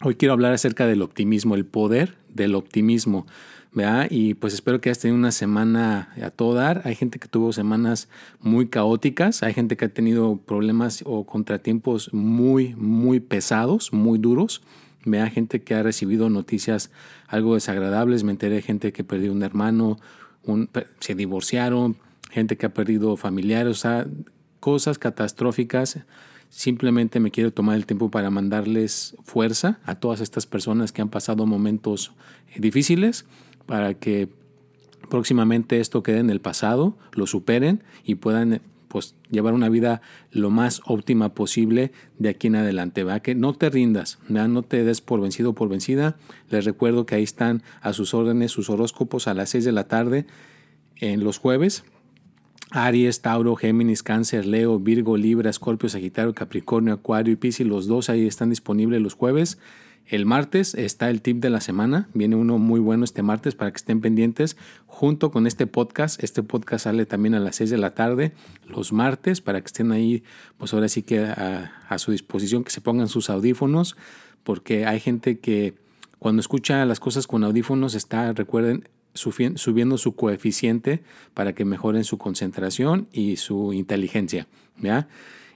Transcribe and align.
Hoy 0.02 0.16
quiero 0.16 0.34
hablar 0.34 0.54
acerca 0.54 0.88
del 0.88 1.02
optimismo, 1.02 1.56
el 1.56 1.66
poder 1.66 2.16
del 2.30 2.56
optimismo. 2.56 3.26
¿verdad? 3.74 4.08
Y 4.10 4.36
pues 4.36 4.54
espero 4.54 4.80
que 4.80 4.90
hayas 4.90 5.00
tenido 5.00 5.18
una 5.18 5.32
semana 5.32 6.14
a 6.22 6.30
todo 6.30 6.54
dar. 6.54 6.82
Hay 6.86 6.96
gente 6.96 7.20
que 7.20 7.28
tuvo 7.28 7.54
semanas 7.54 8.08
muy 8.40 8.68
caóticas, 8.68 9.42
hay 9.42 9.54
gente 9.54 9.78
que 9.78 9.86
ha 9.86 9.90
tenido 9.90 10.38
problemas 10.38 11.04
o 11.06 11.26
contratiempos 11.26 12.14
muy, 12.14 12.76
muy 12.76 13.20
pesados, 13.20 13.92
muy 13.92 14.20
duros. 14.20 14.62
Vea 15.06 15.30
gente 15.30 15.62
que 15.64 15.74
ha 15.74 15.84
recibido 15.84 16.30
noticias 16.30 16.92
algo 17.28 17.56
desagradables. 17.56 18.24
Me 18.24 18.32
enteré 18.32 18.56
de 18.56 18.62
gente 18.62 18.94
que 18.94 19.04
perdió 19.04 19.32
un 19.32 19.44
hermano, 19.44 19.98
se 21.00 21.16
divorciaron, 21.16 21.98
gente 22.30 22.58
que 22.58 22.68
ha 22.68 22.74
perdido 22.74 23.18
familiares, 23.18 23.72
o 23.72 23.80
sea, 23.80 24.06
cosas 24.60 24.98
catastróficas 25.00 26.00
Simplemente 26.56 27.20
me 27.20 27.32
quiero 27.32 27.52
tomar 27.52 27.78
el 27.78 27.88
tiempo 27.88 28.12
para 28.12 28.30
mandarles 28.30 29.18
fuerza 29.24 29.80
a 29.86 29.96
todas 29.96 30.22
estas 30.22 30.46
personas 30.46 30.92
que 30.92 31.02
han 31.02 31.10
pasado 31.10 31.48
momentos 31.48 32.12
eh, 32.54 32.60
difíciles 32.60 33.26
para 33.66 33.96
que 33.96 34.30
próximamente 35.10 35.80
esto 35.80 36.04
quede 36.04 36.20
en 36.20 36.30
el 36.30 36.42
pasado, 36.42 36.96
lo 37.14 37.26
superen 37.26 37.82
y 38.06 38.16
puedan 38.16 38.62
pues 38.88 39.16
llevar 39.32 39.56
una 39.56 39.68
vida 39.68 40.04
lo 40.30 40.52
más 40.52 40.84
óptima 40.86 41.34
posible 41.34 41.92
de 42.20 42.30
aquí 42.30 42.48
en 42.48 42.58
adelante. 42.58 43.04
¿va? 43.04 43.20
Que 43.22 43.34
no 43.34 43.56
te 43.56 43.72
rindas, 43.72 44.20
no 44.30 44.62
te 44.62 44.84
des 44.84 45.02
por 45.02 45.22
vencido 45.22 45.50
o 45.50 45.54
por 45.56 45.70
vencida. 45.70 46.18
Les 46.52 46.66
recuerdo 46.66 47.08
que 47.08 47.16
ahí 47.16 47.24
están 47.24 47.64
a 47.82 47.94
sus 47.94 48.14
órdenes 48.14 48.52
sus 48.52 48.70
horóscopos 48.70 49.28
a 49.28 49.34
las 49.34 49.50
6 49.50 49.66
de 49.66 49.72
la 49.72 49.88
tarde 49.88 50.28
en 50.98 51.24
los 51.24 51.40
jueves 51.40 51.84
Aries, 52.76 53.22
Tauro, 53.22 53.56
Géminis, 53.56 54.02
Cáncer, 54.02 54.48
Leo, 54.48 54.80
Virgo, 54.80 55.16
Libra, 55.16 55.52
Escorpio, 55.52 55.90
Sagitario, 55.90 56.34
Capricornio, 56.34 56.96
Acuario 56.96 57.32
y 57.32 57.36
Piscis, 57.36 57.68
los 57.68 57.86
dos 57.86 58.10
ahí 58.10 58.26
están 58.26 58.50
disponibles 58.50 59.00
los 59.00 59.14
jueves. 59.14 59.60
El 60.08 60.26
martes 60.26 60.74
está 60.74 61.12
el 61.12 61.22
tip 61.22 61.38
de 61.38 61.52
la 61.52 61.62
semana, 61.62 62.10
viene 62.16 62.36
uno 62.36 62.58
muy 62.58 62.80
bueno 62.80 63.04
este 63.04 63.22
martes 63.22 63.54
para 63.54 63.72
que 63.72 63.78
estén 63.78 64.02
pendientes 64.02 64.58
junto 64.88 65.30
con 65.30 65.46
este 65.46 65.68
podcast. 65.68 66.22
Este 66.24 66.42
podcast 66.42 66.86
sale 66.86 67.06
también 67.06 67.36
a 67.36 67.40
las 67.40 67.58
6 67.58 67.70
de 67.70 67.78
la 67.78 67.94
tarde 67.94 68.34
los 68.68 68.92
martes 68.92 69.40
para 69.40 69.62
que 69.62 69.68
estén 69.68 69.92
ahí, 69.92 70.24
pues 70.58 70.74
ahora 70.74 70.90
sí 70.90 71.04
que 71.04 71.20
a, 71.20 71.74
a 71.88 71.98
su 72.00 72.12
disposición, 72.12 72.64
que 72.64 72.72
se 72.72 72.82
pongan 72.82 73.08
sus 73.08 73.30
audífonos, 73.30 73.96
porque 74.44 74.88
hay 74.88 75.00
gente 75.00 75.38
que 75.38 75.76
cuando 76.18 76.40
escucha 76.40 76.84
las 76.86 77.00
cosas 77.00 77.28
con 77.28 77.44
audífonos 77.44 77.94
está, 77.94 78.34
recuerden, 78.34 78.90
subiendo 79.14 79.98
su 79.98 80.16
coeficiente 80.16 81.04
para 81.34 81.54
que 81.54 81.66
mejoren 81.66 82.04
su 82.04 82.18
concentración 82.18 83.08
y 83.12 83.38
su 83.38 83.74
inteligencia. 83.74 84.48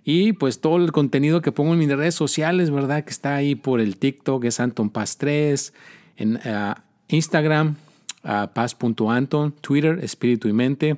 Y 0.03 0.34
pues 0.34 0.62
todo 0.62 0.78
el 0.78 0.91
contenido 0.91 1.41
que 1.41 1.51
pongo 1.51 1.73
en 1.73 1.79
mis 1.79 1.90
redes 1.90 2.16
sociales, 2.16 2.72
¿verdad? 2.72 3.03
Que 3.03 3.09
está 3.09 3.35
ahí 3.35 3.56
por 3.56 3.81
el 3.81 3.97
TikTok, 3.97 4.45
es 4.45 4.59
Anton 4.59 4.90
Paz 4.90 5.18
3, 5.18 5.73
en 6.16 6.35
uh, 6.35 6.75
Instagram, 7.09 7.75
uh, 8.23 8.47
paz.anton, 8.53 9.51
Twitter, 9.59 10.00
Espíritu 10.01 10.47
y 10.47 10.53
Mente. 10.53 10.97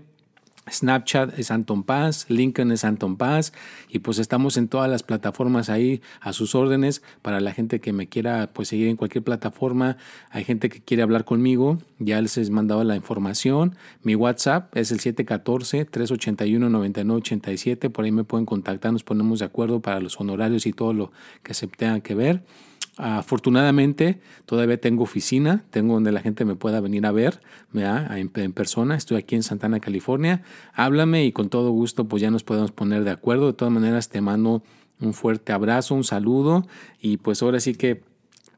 Snapchat 0.71 1.37
es 1.37 1.51
Anton 1.51 1.83
Paz, 1.83 2.25
LinkedIn 2.29 2.71
es 2.71 2.83
Anton 2.83 3.17
Paz 3.17 3.53
y 3.89 3.99
pues 3.99 4.17
estamos 4.19 4.57
en 4.57 4.67
todas 4.67 4.89
las 4.89 5.03
plataformas 5.03 5.69
ahí 5.69 6.01
a 6.21 6.33
sus 6.33 6.55
órdenes 6.55 7.03
para 7.21 7.39
la 7.39 7.53
gente 7.53 7.79
que 7.79 7.93
me 7.93 8.07
quiera 8.07 8.49
pues 8.53 8.69
seguir 8.69 8.87
en 8.87 8.95
cualquier 8.95 9.23
plataforma. 9.23 9.97
Hay 10.29 10.43
gente 10.43 10.69
que 10.69 10.81
quiere 10.81 11.03
hablar 11.03 11.25
conmigo, 11.25 11.77
ya 11.99 12.21
les 12.21 12.37
he 12.37 12.49
mandado 12.51 12.83
la 12.83 12.95
información. 12.95 13.75
Mi 14.03 14.15
WhatsApp 14.15 14.75
es 14.75 14.91
el 14.91 14.99
714-381-9987, 14.99 17.91
por 17.91 18.05
ahí 18.05 18.11
me 18.11 18.23
pueden 18.23 18.45
contactar, 18.45 18.93
nos 18.93 19.03
ponemos 19.03 19.39
de 19.39 19.45
acuerdo 19.45 19.81
para 19.81 19.99
los 19.99 20.19
honorarios 20.19 20.65
y 20.65 20.73
todo 20.73 20.93
lo 20.93 21.11
que 21.43 21.53
se 21.53 21.67
tenga 21.67 21.99
que 22.01 22.15
ver. 22.15 22.43
Afortunadamente, 23.01 24.19
todavía 24.45 24.77
tengo 24.77 25.03
oficina, 25.03 25.63
tengo 25.69 25.93
donde 25.93 26.11
la 26.11 26.19
gente 26.19 26.43
me 26.43 26.55
pueda 26.55 26.81
venir 26.81 27.05
a 27.05 27.13
ver 27.13 27.39
en, 27.73 28.29
en, 28.35 28.51
persona. 28.51 28.95
Estoy 28.95 29.15
aquí 29.15 29.35
en 29.35 29.43
Santana, 29.43 29.79
California. 29.79 30.43
Háblame 30.73 31.23
y 31.23 31.31
con 31.31 31.47
todo 31.47 31.71
gusto, 31.71 32.09
pues 32.09 32.21
ya 32.21 32.29
nos 32.29 32.43
podemos 32.43 32.73
poner 32.73 33.05
de 33.05 33.11
acuerdo. 33.11 33.47
De 33.47 33.53
todas 33.53 33.73
maneras, 33.73 34.09
te 34.09 34.19
mando 34.19 34.63
un 34.99 35.13
fuerte 35.13 35.53
abrazo, 35.53 35.95
un 35.95 36.03
saludo 36.03 36.67
y 36.99 37.15
pues 37.15 37.41
ahora 37.41 37.61
sí 37.61 37.73
que 37.73 38.03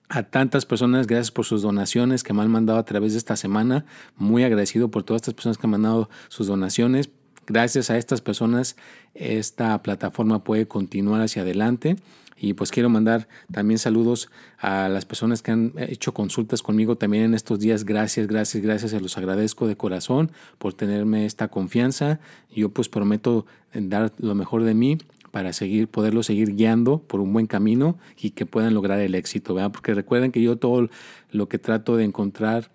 a 0.10 0.24
tantas 0.24 0.66
personas, 0.66 1.06
gracias 1.06 1.30
por 1.30 1.46
sus 1.46 1.62
donaciones 1.62 2.24
que 2.24 2.34
me 2.34 2.42
han 2.42 2.50
mandado 2.50 2.80
a 2.80 2.84
través 2.84 3.12
de 3.12 3.20
esta 3.20 3.36
semana. 3.36 3.86
Muy 4.18 4.44
agradecido 4.44 4.90
por 4.90 5.04
todas 5.04 5.22
estas 5.22 5.36
personas 5.36 5.60
que 5.60 5.68
han 5.68 5.72
mandado 5.72 6.10
sus 6.30 6.48
donaciones. 6.48 7.12
Gracias 7.46 7.92
a 7.92 7.98
estas 7.98 8.22
personas, 8.22 8.76
esta 9.14 9.82
plataforma 9.84 10.44
puede 10.44 10.68
continuar 10.68 11.22
hacia 11.22 11.44
adelante. 11.44 11.98
Y 12.44 12.56
pues 12.56 12.72
quiero 12.72 12.90
mandar 12.90 13.28
también 13.52 13.78
saludos 13.78 14.32
a 14.58 14.90
las 14.90 15.06
personas 15.06 15.44
que 15.44 15.52
han 15.52 15.74
hecho 15.78 16.12
consultas 16.12 16.64
conmigo 16.64 16.96
también 16.96 17.24
en 17.26 17.34
estos 17.36 17.60
días. 17.60 17.86
Gracias, 17.86 18.26
gracias, 18.26 18.64
gracias. 18.64 18.90
Se 18.90 19.00
los 19.00 19.16
agradezco 19.16 19.68
de 19.68 19.78
corazón 19.78 20.32
por 20.58 20.74
tenerme 20.74 21.28
esta 21.28 21.50
confianza. 21.50 22.20
Yo 22.50 22.70
pues 22.70 22.90
prometo 22.90 23.46
dar 23.76 24.12
lo 24.18 24.34
mejor 24.34 24.64
de 24.64 24.74
mí 24.74 24.98
para 25.30 25.54
seguir, 25.54 25.88
poderlo 25.88 26.24
seguir 26.24 26.56
guiando 26.56 26.98
por 26.98 27.20
un 27.20 27.32
buen 27.32 27.46
camino 27.46 28.00
y 28.20 28.32
que 28.32 28.48
puedan 28.48 28.74
lograr 28.74 29.00
el 29.02 29.14
éxito. 29.14 29.54
¿verdad? 29.54 29.72
Porque 29.72 29.94
recuerden 29.94 30.32
que 30.32 30.42
yo 30.42 30.58
todo 30.58 30.90
lo 31.32 31.48
que 31.48 31.60
trato 31.60 31.96
de 31.96 32.06
encontrar 32.06 32.72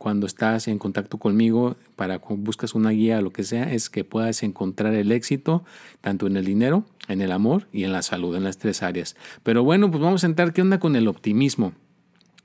cuando 0.00 0.26
estás 0.26 0.66
en 0.66 0.78
contacto 0.78 1.18
conmigo 1.18 1.76
para 1.94 2.20
buscas 2.26 2.74
una 2.74 2.88
guía 2.88 3.18
o 3.18 3.20
lo 3.20 3.34
que 3.34 3.44
sea 3.44 3.70
es 3.70 3.90
que 3.90 4.02
puedas 4.02 4.42
encontrar 4.42 4.94
el 4.94 5.12
éxito 5.12 5.62
tanto 6.00 6.26
en 6.26 6.38
el 6.38 6.46
dinero, 6.46 6.86
en 7.08 7.20
el 7.20 7.30
amor 7.30 7.68
y 7.70 7.84
en 7.84 7.92
la 7.92 8.00
salud, 8.00 8.34
en 8.34 8.44
las 8.44 8.56
tres 8.56 8.82
áreas. 8.82 9.14
Pero 9.42 9.62
bueno, 9.62 9.90
pues 9.90 10.02
vamos 10.02 10.24
a 10.24 10.26
entrar 10.26 10.54
qué 10.54 10.62
onda 10.62 10.80
con 10.80 10.96
el 10.96 11.06
optimismo. 11.06 11.74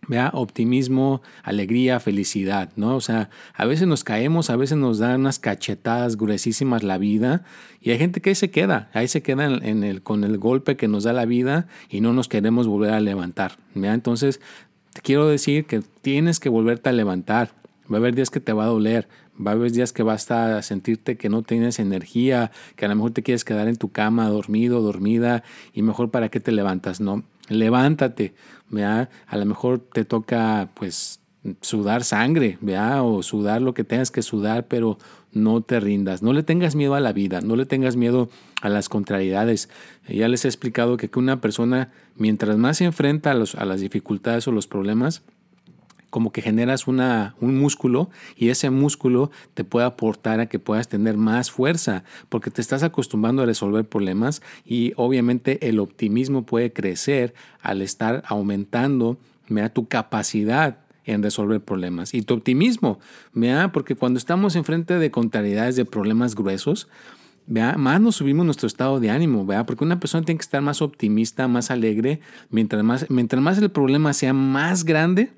Vea, 0.10 0.31
optimismo, 0.34 1.22
alegría, 1.44 2.02
felicidad, 2.02 2.74
¿no? 2.75 2.94
O 2.98 3.02
sea, 3.02 3.30
a 3.54 3.63
veces 3.63 3.88
nos 3.88 4.04
caemos, 4.04 4.50
a 4.50 4.58
veces 4.58 4.78
nos 4.78 5.00
dan 5.00 5.22
unas 5.22 5.40
cachetadas 5.40 6.18
gruesísimas 6.18 6.84
la 6.84 6.98
vida 6.98 7.46
y 7.80 7.92
hay 7.92 8.00
gente 8.00 8.19
que 8.19 8.31
ahí 8.31 8.36
se 8.36 8.51
queda, 8.51 8.90
ahí 8.94 9.08
se 9.08 9.24
queda 9.24 9.46
en, 9.46 9.86
el, 9.86 10.04
con 10.04 10.25
el 10.25 10.38
golpe 10.38 10.75
que 10.75 10.90
nos 10.90 11.06
da 11.06 11.13
la 11.13 11.25
vida 11.25 11.68
y 11.88 12.01
no 12.01 12.12
nos 12.12 12.28
queremos 12.28 12.68
volver 12.68 12.92
a 12.92 13.00
levantar, 13.00 13.54
¿vea? 13.75 13.94
Entonces, 13.94 14.42
te 14.96 15.02
quiero 15.02 15.28
decir 15.28 15.66
que 15.66 15.82
tienes 16.02 16.40
que 16.40 16.48
volverte 16.48 16.88
a 16.88 16.94
levantar. 16.94 17.52
Va 17.92 17.98
a 17.98 18.00
haber 18.00 18.16
días 18.16 18.30
que 18.30 18.40
te 18.40 18.54
va 18.54 18.64
a 18.64 18.68
doler, 18.68 19.10
va 19.46 19.52
a 19.52 19.54
haber 19.54 19.70
días 19.74 19.92
que 19.92 20.04
vas 20.04 20.32
a 20.32 20.62
sentirte 20.62 21.18
que 21.18 21.28
no 21.28 21.44
tienes 21.44 21.80
energía, 21.80 22.52
que 22.78 22.86
a 22.86 22.88
lo 22.88 22.96
mejor 22.96 23.12
te 23.12 23.22
quieres 23.22 23.44
quedar 23.44 23.68
en 23.68 23.76
tu 23.76 23.92
cama 23.92 24.30
dormido, 24.30 24.82
dormida, 24.82 25.44
y 25.74 25.82
mejor 25.82 26.12
para 26.12 26.30
qué 26.30 26.40
te 26.40 26.54
levantas, 26.54 27.02
¿no? 27.02 27.24
Levántate, 27.50 28.36
¿vea? 28.70 29.10
A 29.28 29.38
lo 29.38 29.46
mejor 29.46 29.80
te 29.80 30.06
toca, 30.06 30.70
pues, 30.76 31.20
sudar 31.62 32.04
sangre, 32.04 32.58
¿vea? 32.62 33.04
O 33.04 33.24
sudar 33.24 33.62
lo 33.62 33.74
que 33.74 33.84
tengas 33.84 34.12
que 34.12 34.22
sudar, 34.22 34.68
pero 34.68 34.98
no 35.32 35.62
te 35.62 35.80
rindas, 35.80 36.24
no 36.24 36.34
le 36.34 36.44
tengas 36.44 36.76
miedo 36.76 36.96
a 36.96 37.00
la 37.00 37.14
vida, 37.14 37.42
no 37.42 37.56
le 37.56 37.66
tengas 37.66 37.96
miedo 37.96 38.30
a 38.62 38.70
las 38.70 38.90
contrariedades. 38.90 39.70
Ya 40.08 40.28
les 40.28 40.46
he 40.46 40.48
explicado 40.48 40.98
que 40.98 41.10
una 41.16 41.42
persona, 41.42 41.92
mientras 42.16 42.58
más 42.58 42.78
se 42.78 42.86
enfrenta 42.86 43.32
a, 43.32 43.34
los, 43.34 43.56
a 43.56 43.66
las 43.66 43.82
dificultades 43.82 44.48
o 44.48 44.52
los 44.52 44.68
problemas, 44.68 45.24
como 46.10 46.32
que 46.32 46.42
generas 46.42 46.88
una, 46.88 47.36
un 47.42 47.60
músculo 47.60 48.10
y 48.38 48.48
ese 48.48 48.70
músculo 48.70 49.32
te 49.54 49.66
puede 49.66 49.86
aportar 49.86 50.40
a 50.40 50.46
que 50.46 50.60
puedas 50.60 50.88
tener 50.88 51.18
más 51.18 51.52
fuerza 51.52 52.06
porque 52.30 52.52
te 52.52 52.62
estás 52.62 52.84
acostumbrando 52.84 53.42
a 53.42 53.46
resolver 53.46 53.84
problemas 53.84 54.42
y 54.66 54.94
obviamente 54.96 55.68
el 55.68 55.78
optimismo 55.80 56.46
puede 56.46 56.72
crecer 56.72 57.34
al 57.62 57.82
estar 57.82 58.24
aumentando 58.28 59.18
tu 59.74 59.88
capacidad 59.88 60.85
en 61.06 61.24
resolver 61.24 61.62
problemas. 61.62 62.13
Y 62.13 62.22
tu 62.22 62.34
optimismo, 62.34 63.00
porque 63.74 63.96
cuando 63.96 64.18
estamos 64.18 64.56
enfrente 64.56 64.98
de 65.00 65.12
contrariedades, 65.12 65.75
de 65.75 65.86
problemas 65.86 66.36
gruesos, 66.36 66.88
más 67.48 68.02
nos 68.02 68.16
subimos 68.16 68.46
nuestro 68.46 68.68
estado 68.68 69.00
de 69.00 69.12
ánimo, 69.12 69.46
porque 69.66 69.84
una 69.84 70.00
persona 70.00 70.25
tiene 70.25 70.40
que 70.40 70.44
estar 70.44 70.62
más 70.62 70.81
optimista, 70.81 71.48
más 71.48 71.69
alegre, 71.69 72.19
mientras 72.50 72.84
más, 72.84 73.06
mientras 73.10 73.42
más 73.42 73.57
el 73.60 73.69
problema 73.69 74.13
sea 74.13 74.34
más 74.34 74.84
grande, 74.84 75.31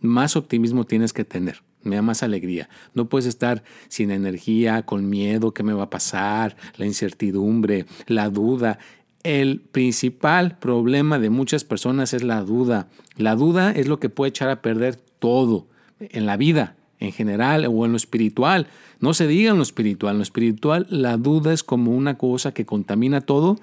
más 0.00 0.36
optimismo 0.36 0.84
tienes 0.84 1.12
que 1.12 1.24
tener, 1.24 1.62
me 1.82 1.96
da 1.96 2.02
más 2.02 2.22
alegría. 2.22 2.68
No 2.92 3.08
puedes 3.08 3.26
estar 3.26 3.62
sin 3.88 4.10
energía, 4.10 4.84
con 4.84 5.08
miedo, 5.08 5.54
qué 5.54 5.62
me 5.62 5.72
va 5.72 5.84
a 5.84 5.90
pasar, 5.90 6.56
la 6.76 6.86
incertidumbre, 6.86 7.86
la 8.06 8.28
duda. 8.30 8.78
El 9.24 9.60
principal 9.60 10.58
problema 10.58 11.18
de 11.18 11.30
muchas 11.30 11.64
personas 11.64 12.12
es 12.12 12.22
la 12.22 12.42
duda. 12.42 12.88
La 13.16 13.34
duda 13.36 13.70
es 13.72 13.88
lo 13.88 13.98
que 13.98 14.10
puede 14.10 14.28
echar 14.28 14.50
a 14.50 14.60
perder 14.60 14.96
todo 15.18 15.66
en 15.98 16.26
la 16.26 16.36
vida, 16.36 16.76
en 17.00 17.10
general 17.10 17.64
o 17.66 17.86
en 17.86 17.92
lo 17.92 17.96
espiritual. 17.96 18.66
No 19.00 19.14
se 19.14 19.26
diga 19.26 19.50
en 19.50 19.56
lo 19.56 19.62
espiritual. 19.62 20.12
En 20.12 20.18
lo 20.18 20.22
espiritual 20.24 20.86
la 20.90 21.16
duda 21.16 21.54
es 21.54 21.64
como 21.64 21.92
una 21.92 22.18
cosa 22.18 22.52
que 22.52 22.66
contamina 22.66 23.22
todo 23.22 23.58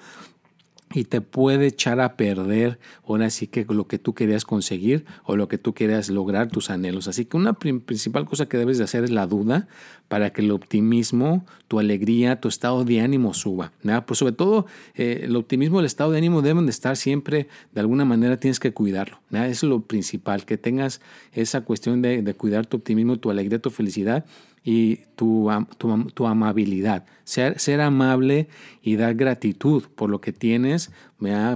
y 0.93 1.05
te 1.05 1.21
puede 1.21 1.67
echar 1.67 1.99
a 1.99 2.15
perder 2.15 2.79
ahora 3.05 3.29
sí 3.29 3.47
que 3.47 3.65
lo 3.69 3.87
que 3.87 3.99
tú 3.99 4.13
querías 4.13 4.45
conseguir 4.45 5.05
o 5.23 5.35
lo 5.35 5.47
que 5.47 5.57
tú 5.57 5.73
querías 5.73 6.09
lograr, 6.09 6.49
tus 6.49 6.69
anhelos. 6.69 7.07
Así 7.07 7.25
que 7.25 7.37
una 7.37 7.53
principal 7.53 8.25
cosa 8.25 8.47
que 8.47 8.57
debes 8.57 8.77
de 8.77 8.83
hacer 8.83 9.03
es 9.03 9.11
la 9.11 9.27
duda 9.27 9.67
para 10.07 10.31
que 10.31 10.41
el 10.41 10.51
optimismo, 10.51 11.45
tu 11.67 11.79
alegría, 11.79 12.39
tu 12.41 12.47
estado 12.47 12.83
de 12.83 13.01
ánimo 13.01 13.33
suba. 13.33 13.71
Pues 14.05 14.19
sobre 14.19 14.33
todo 14.33 14.65
eh, 14.95 15.21
el 15.23 15.35
optimismo, 15.35 15.79
el 15.79 15.85
estado 15.85 16.11
de 16.11 16.17
ánimo 16.17 16.41
deben 16.41 16.65
de 16.65 16.71
estar 16.71 16.97
siempre, 16.97 17.47
de 17.73 17.81
alguna 17.81 18.05
manera 18.05 18.39
tienes 18.39 18.59
que 18.59 18.73
cuidarlo. 18.73 19.19
Eso 19.31 19.45
es 19.45 19.63
lo 19.63 19.81
principal, 19.81 20.45
que 20.45 20.57
tengas 20.57 21.01
esa 21.33 21.61
cuestión 21.61 22.01
de 22.01 22.33
cuidar 22.35 22.65
tu 22.65 22.77
optimismo, 22.77 23.17
tu 23.17 23.29
alegría, 23.29 23.59
tu 23.59 23.69
felicidad 23.69 24.25
y 24.63 24.97
tu, 25.15 25.49
tu, 25.77 26.27
amabilidad. 26.27 27.05
Ser, 27.23 27.59
ser, 27.59 27.81
amable 27.81 28.47
y 28.81 28.95
dar 28.95 29.15
gratitud 29.15 29.83
por 29.95 30.09
lo 30.09 30.21
que 30.21 30.33
tienes, 30.33 30.91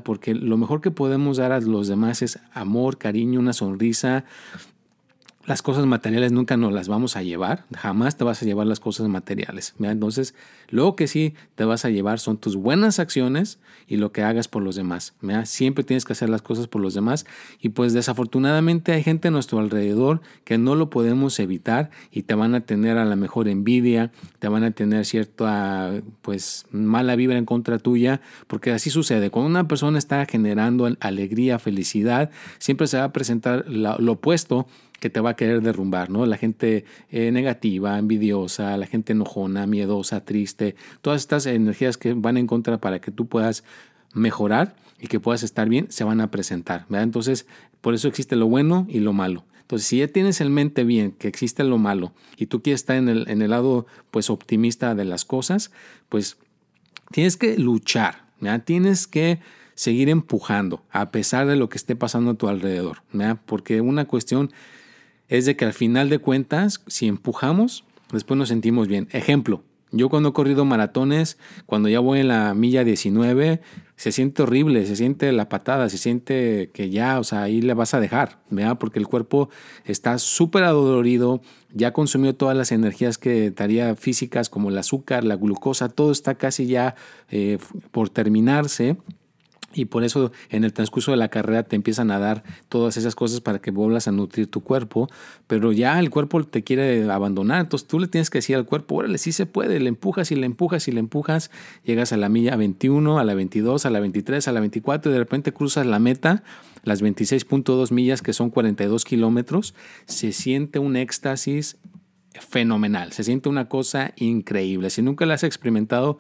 porque 0.04 0.34
lo 0.34 0.58
mejor 0.58 0.82
que 0.82 0.92
podemos 0.92 1.38
dar 1.38 1.52
a 1.52 1.60
los 1.60 1.88
demás 1.88 2.22
es 2.22 2.40
amor, 2.54 2.98
cariño, 2.98 3.40
una 3.40 3.54
sonrisa, 3.54 4.26
las 5.46 5.62
cosas 5.62 5.86
materiales 5.86 6.32
nunca 6.32 6.58
nos 6.58 6.74
las 6.74 6.88
vamos 6.88 7.16
a 7.16 7.22
llevar, 7.22 7.66
jamás 7.76 8.18
te 8.18 8.24
vas 8.24 8.42
a 8.42 8.46
llevar 8.46 8.66
las 8.66 8.80
cosas 8.80 9.08
materiales. 9.08 9.76
Entonces, 9.80 10.34
lo 10.70 10.96
que 10.96 11.08
sí 11.08 11.36
te 11.54 11.66
vas 11.66 11.86
a 11.86 11.90
llevar 11.90 12.20
son 12.20 12.38
tus 12.38 12.56
buenas 12.56 13.00
acciones 13.00 13.60
y 13.88 13.98
lo 13.98 14.12
que 14.12 14.24
hagas 14.24 14.48
por 14.48 14.64
los 14.64 14.76
demás. 14.76 15.14
Siempre 15.44 15.84
tienes 15.84 16.04
que 16.04 16.14
hacer 16.14 16.30
las 16.30 16.42
cosas 16.42 16.68
por 16.68 16.82
los 16.82 16.96
demás 16.96 17.26
y 17.62 17.70
pues 17.70 17.94
desafortunadamente 17.94 18.92
hay 18.92 19.04
gente 19.04 19.28
a 19.28 19.32
nuestro 19.32 19.60
alrededor 19.60 20.22
que 20.44 20.58
no 20.58 20.74
lo 20.74 20.90
podemos 20.90 21.40
evitar 21.40 21.92
y 22.12 22.24
te 22.24 22.34
van 22.34 22.56
a 22.56 22.62
tener 22.62 22.98
a 22.98 23.06
la 23.06 23.16
mejor 23.16 23.48
envidia, 23.48 24.12
te 24.40 24.48
van 24.48 24.64
a 24.64 24.72
tener 24.72 25.06
cierta 25.06 25.92
pues 26.24 26.66
mala 26.72 27.16
vibra 27.16 27.38
en 27.38 27.46
contra 27.46 27.78
tuya, 27.78 28.22
porque 28.48 28.72
así 28.72 28.90
sucede. 28.90 29.30
Cuando 29.30 29.50
una 29.50 29.68
persona 29.68 30.00
está 30.00 30.26
generando 30.26 30.90
alegría, 31.00 31.60
felicidad, 31.60 32.32
siempre 32.58 32.88
se 32.88 32.98
va 32.98 33.06
a 33.06 33.14
presentar 33.14 33.66
lo 33.70 34.12
opuesto 34.12 34.66
que 35.00 35.10
te 35.10 35.20
va 35.20 35.32
a 35.32 35.36
querer 35.36 35.62
derrumbar, 35.62 36.10
¿no? 36.10 36.26
La 36.26 36.38
gente 36.38 36.86
eh, 37.10 37.32
negativa, 37.32 37.98
envidiosa, 37.98 38.78
la 38.78 38.88
gente 38.88 39.14
enojona, 39.14 39.68
miedosa, 39.68 40.24
triste, 40.24 40.76
todas 41.02 41.22
estas 41.22 41.46
energías 41.46 41.98
que 41.98 42.14
van 42.14 42.38
en 42.38 42.48
contra 42.48 42.80
para 42.80 43.00
que 43.00 43.12
tú 43.12 43.28
puedas 43.28 43.64
mejorar 44.14 44.76
y 45.00 45.08
que 45.08 45.20
puedas 45.20 45.44
estar 45.44 45.68
bien, 45.68 45.88
se 45.90 46.04
van 46.04 46.22
a 46.22 46.32
presentar, 46.32 46.86
¿verdad? 46.90 47.04
Entonces, 47.04 47.46
por 47.82 47.94
eso 47.94 48.08
existe 48.08 48.36
lo 48.36 48.48
bueno 48.48 48.88
y 48.90 49.00
lo 49.00 49.14
malo. 49.14 49.46
Entonces, 49.62 49.88
si 49.88 49.98
ya 49.98 50.08
tienes 50.08 50.42
en 50.42 50.54
mente 50.54 50.84
bien 50.84 51.12
que 51.12 51.28
existe 51.28 51.64
lo 51.64 51.78
malo 51.78 52.14
y 52.38 52.46
tú 52.46 52.62
quieres 52.62 52.82
estar 52.82 52.96
en 52.96 53.10
el, 53.10 53.30
en 53.30 53.42
el 53.42 53.50
lado, 53.50 53.88
pues, 54.12 54.30
optimista 54.30 54.96
de 54.96 55.06
las 55.06 55.26
cosas, 55.26 55.72
pues, 56.08 56.38
tienes 57.12 57.36
que 57.36 57.58
luchar, 57.58 58.26
¿verdad? 58.40 58.64
Tienes 58.64 59.08
que 59.08 59.40
seguir 59.74 60.08
empujando 60.10 60.84
a 60.90 61.12
pesar 61.12 61.48
de 61.48 61.58
lo 61.58 61.68
que 61.68 61.78
esté 61.78 61.96
pasando 61.96 62.32
a 62.32 62.34
tu 62.36 62.48
alrededor, 62.48 63.04
¿verdad? 63.12 63.40
Porque 63.46 63.82
una 63.82 64.06
cuestión 64.06 64.52
es 65.30 65.46
de 65.46 65.56
que 65.56 65.66
al 65.66 65.74
final 65.74 66.10
de 66.10 66.20
cuentas, 66.20 66.82
si 66.88 67.08
empujamos, 67.08 67.84
después 68.12 68.38
nos 68.38 68.50
sentimos 68.50 68.88
bien. 68.88 69.08
Ejemplo, 69.12 69.64
yo 69.92 70.10
cuando 70.10 70.30
he 70.30 70.34
corrido 70.34 70.66
maratones, 70.66 71.38
cuando 71.66 71.88
ya 71.88 72.00
voy 72.00 72.20
en 72.20 72.28
la 72.28 72.54
milla 72.54 72.84
19, 72.84 73.62
se 73.96 74.12
siente 74.12 74.44
horrible, 74.44 74.86
se 74.86 74.96
siente 74.98 75.32
la 75.32 75.48
patada, 75.48 75.88
se 75.90 75.98
siente 75.98 76.70
que 76.74 76.90
ya, 76.90 77.18
o 77.20 77.24
sea, 77.24 77.44
ahí 77.44 77.62
le 77.62 77.74
vas 77.74 77.94
a 77.94 78.02
dejar, 78.02 78.40
¿verdad? 78.50 78.78
Porque 78.78 79.00
el 79.00 79.08
cuerpo 79.08 79.50
está 79.86 80.18
súper 80.18 80.64
adolorido, 80.64 81.42
ya 81.74 81.94
consumió 81.94 82.36
todas 82.36 82.58
las 82.58 82.74
energías 82.74 83.18
que 83.18 83.52
daría 83.52 83.96
físicas 83.96 84.50
como 84.50 84.70
el 84.70 84.78
azúcar, 84.78 85.24
la 85.24 85.38
glucosa, 85.38 85.88
todo 85.88 86.12
está 86.12 86.36
casi 86.36 86.66
ya 86.66 86.96
eh, 87.30 87.58
por 87.92 88.10
terminarse. 88.10 88.98
Y 89.76 89.86
por 89.86 90.06
eso 90.06 90.32
en 90.50 90.64
el 90.64 90.72
transcurso 90.72 91.12
de 91.12 91.18
la 91.18 91.28
carrera 91.28 91.64
te 91.64 91.76
empiezan 91.76 92.10
a 92.10 92.18
dar 92.18 92.44
todas 92.70 92.96
esas 92.96 93.14
cosas 93.14 93.42
para 93.42 93.60
que 93.60 93.72
vuelvas 93.72 94.08
a 94.08 94.12
nutrir 94.12 94.48
tu 94.48 94.62
cuerpo, 94.62 95.10
pero 95.48 95.74
ya 95.74 96.00
el 96.00 96.10
cuerpo 96.10 96.42
te 96.46 96.64
quiere 96.64 97.12
abandonar, 97.12 97.60
entonces 97.60 97.86
tú 97.88 98.00
le 98.00 98.08
tienes 98.08 98.30
que 98.30 98.38
decir 98.38 98.56
al 98.56 98.66
cuerpo, 98.66 98.96
órale, 98.96 99.18
sí 99.18 99.34
se 99.34 99.46
puede, 99.46 99.80
le 99.82 99.90
empujas 99.90 100.32
y 100.32 100.36
le 100.36 100.46
empujas 100.46 100.88
y 100.88 100.94
le 100.94 101.02
empujas, 101.02 101.52
llegas 101.84 102.14
a 102.14 102.18
la 102.18 102.30
milla 102.30 102.56
21, 102.56 103.20
a 103.20 103.24
la 103.26 103.34
22, 103.34 103.86
a 103.86 103.90
la 103.90 104.00
23, 104.00 104.48
a 104.48 104.52
la 104.54 104.62
24 104.62 105.12
y 105.12 105.14
de 105.14 105.20
repente 105.20 105.52
cruzas 105.52 105.86
la 105.86 106.00
meta, 106.00 106.44
las 106.84 107.04
26.2 107.04 107.92
millas 107.92 108.22
que 108.22 108.32
son 108.32 108.50
42 108.50 109.04
kilómetros, 109.04 109.76
se 110.06 110.32
siente 110.32 110.80
un 110.80 110.96
éxtasis 110.96 111.78
fenomenal, 112.40 113.12
se 113.12 113.24
siente 113.24 113.50
una 113.50 113.68
cosa 113.68 114.14
increíble. 114.16 114.90
Si 114.90 115.02
nunca 115.02 115.26
la 115.26 115.34
has 115.34 115.44
experimentado, 115.44 116.18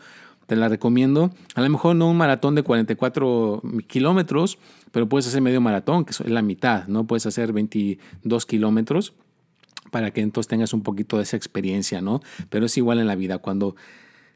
te 0.47 0.55
la 0.55 0.69
recomiendo. 0.69 1.31
A 1.55 1.61
lo 1.61 1.69
mejor 1.69 1.95
no 1.95 2.09
un 2.09 2.17
maratón 2.17 2.55
de 2.55 2.63
44 2.63 3.61
kilómetros, 3.87 4.57
pero 4.91 5.09
puedes 5.09 5.27
hacer 5.27 5.41
medio 5.41 5.61
maratón, 5.61 6.05
que 6.05 6.11
es 6.11 6.19
la 6.21 6.41
mitad, 6.41 6.87
¿no? 6.87 7.05
Puedes 7.05 7.25
hacer 7.25 7.53
22 7.53 8.45
kilómetros 8.45 9.13
para 9.91 10.11
que 10.11 10.21
entonces 10.21 10.47
tengas 10.47 10.73
un 10.73 10.81
poquito 10.81 11.17
de 11.17 11.23
esa 11.23 11.37
experiencia, 11.37 12.01
¿no? 12.01 12.21
Pero 12.49 12.65
es 12.65 12.77
igual 12.77 12.99
en 12.99 13.07
la 13.07 13.15
vida, 13.15 13.37
cuando 13.37 13.75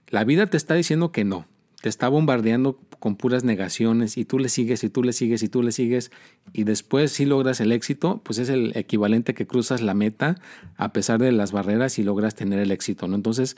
la 0.07 0.23
vida 0.23 0.47
te 0.47 0.57
está 0.57 0.73
diciendo 0.73 1.11
que 1.11 1.23
no, 1.23 1.45
te 1.81 1.89
está 1.89 2.09
bombardeando 2.09 2.79
con 2.99 3.15
puras 3.15 3.43
negaciones 3.43 4.17
y 4.17 4.25
tú 4.25 4.39
le 4.39 4.49
sigues 4.49 4.83
y 4.83 4.89
tú 4.89 5.03
le 5.03 5.13
sigues 5.13 5.43
y 5.43 5.49
tú 5.49 5.63
le 5.63 5.71
sigues 5.71 6.11
y 6.51 6.63
después 6.63 7.11
si 7.11 7.25
logras 7.25 7.61
el 7.61 7.71
éxito, 7.71 8.21
pues 8.23 8.39
es 8.39 8.49
el 8.49 8.75
equivalente 8.75 9.33
que 9.33 9.47
cruzas 9.47 9.81
la 9.81 9.93
meta 9.93 10.35
a 10.75 10.91
pesar 10.91 11.19
de 11.19 11.31
las 11.31 11.51
barreras 11.51 11.97
y 11.99 12.03
logras 12.03 12.35
tener 12.35 12.59
el 12.59 12.71
éxito, 12.71 13.07
¿no? 13.07 13.15
Entonces, 13.15 13.55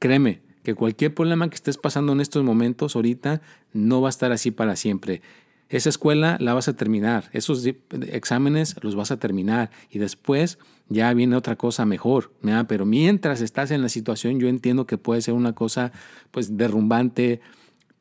créeme, 0.00 0.40
que 0.62 0.74
cualquier 0.74 1.14
problema 1.14 1.48
que 1.48 1.54
estés 1.54 1.78
pasando 1.78 2.12
en 2.12 2.20
estos 2.20 2.44
momentos 2.44 2.96
ahorita 2.96 3.40
no 3.72 4.00
va 4.00 4.08
a 4.08 4.10
estar 4.10 4.32
así 4.32 4.50
para 4.50 4.76
siempre. 4.76 5.22
Esa 5.68 5.88
escuela 5.88 6.36
la 6.40 6.52
vas 6.52 6.66
a 6.66 6.74
terminar, 6.74 7.30
esos 7.32 7.64
exámenes 8.08 8.74
los 8.82 8.96
vas 8.96 9.12
a 9.12 9.18
terminar 9.18 9.70
y 9.88 10.00
después 10.00 10.58
ya 10.88 11.14
viene 11.14 11.36
otra 11.36 11.54
cosa 11.54 11.86
mejor. 11.86 12.32
Pero 12.66 12.84
mientras 12.84 13.40
estás 13.40 13.70
en 13.70 13.80
la 13.80 13.88
situación, 13.88 14.40
yo 14.40 14.48
entiendo 14.48 14.86
que 14.86 14.98
puede 14.98 15.22
ser 15.22 15.34
una 15.34 15.54
cosa 15.54 15.92
pues 16.32 16.56
derrumbante, 16.56 17.40